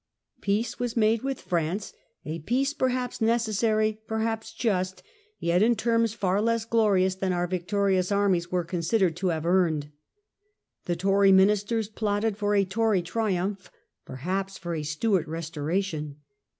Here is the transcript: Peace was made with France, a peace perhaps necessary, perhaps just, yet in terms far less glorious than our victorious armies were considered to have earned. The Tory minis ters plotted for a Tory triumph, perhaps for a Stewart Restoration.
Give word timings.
Peace 0.41 0.79
was 0.79 0.97
made 0.97 1.21
with 1.21 1.39
France, 1.39 1.93
a 2.25 2.39
peace 2.39 2.73
perhaps 2.73 3.21
necessary, 3.21 4.01
perhaps 4.07 4.51
just, 4.51 5.03
yet 5.37 5.61
in 5.61 5.75
terms 5.75 6.15
far 6.15 6.41
less 6.41 6.65
glorious 6.65 7.13
than 7.13 7.31
our 7.31 7.45
victorious 7.45 8.11
armies 8.11 8.51
were 8.51 8.63
considered 8.63 9.15
to 9.17 9.27
have 9.27 9.45
earned. 9.45 9.91
The 10.85 10.95
Tory 10.95 11.31
minis 11.31 11.63
ters 11.67 11.87
plotted 11.87 12.35
for 12.35 12.55
a 12.55 12.65
Tory 12.65 13.03
triumph, 13.03 13.69
perhaps 14.03 14.57
for 14.57 14.73
a 14.73 14.81
Stewart 14.81 15.27
Restoration. 15.27 16.15